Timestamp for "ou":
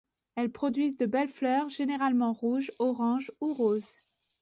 3.39-3.53